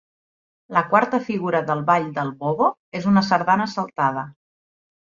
[0.77, 4.31] La quarta figura del Ball del Bo-bo és una sardana saltada.